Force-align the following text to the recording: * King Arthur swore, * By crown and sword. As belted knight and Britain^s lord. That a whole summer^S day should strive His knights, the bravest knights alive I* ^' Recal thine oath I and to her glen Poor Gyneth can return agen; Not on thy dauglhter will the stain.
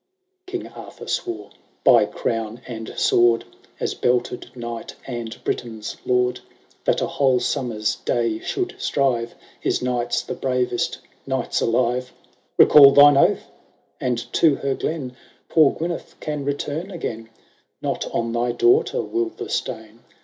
* 0.25 0.45
King 0.47 0.65
Arthur 0.65 1.05
swore, 1.05 1.51
* 1.69 1.83
By 1.83 2.07
crown 2.07 2.61
and 2.67 2.91
sword. 2.97 3.45
As 3.79 3.93
belted 3.93 4.49
knight 4.55 4.95
and 5.05 5.29
Britain^s 5.43 5.97
lord. 6.07 6.39
That 6.85 7.01
a 7.03 7.05
whole 7.05 7.39
summer^S 7.39 8.03
day 8.03 8.39
should 8.39 8.73
strive 8.79 9.35
His 9.59 9.79
knights, 9.83 10.23
the 10.23 10.33
bravest 10.33 10.97
knights 11.27 11.61
alive 11.61 12.13
I* 12.59 12.63
^' 12.63 12.65
Recal 12.65 12.89
thine 12.95 13.15
oath 13.15 13.43
I 14.01 14.05
and 14.07 14.33
to 14.33 14.55
her 14.55 14.73
glen 14.73 15.15
Poor 15.49 15.73
Gyneth 15.75 16.19
can 16.19 16.45
return 16.45 16.89
agen; 16.91 17.29
Not 17.79 18.09
on 18.11 18.31
thy 18.31 18.53
dauglhter 18.53 19.07
will 19.07 19.29
the 19.29 19.49
stain. 19.49 19.99